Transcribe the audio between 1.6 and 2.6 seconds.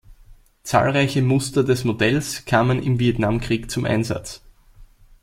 des Modells